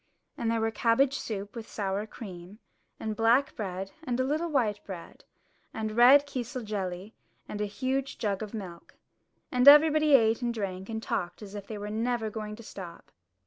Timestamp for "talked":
11.03-11.43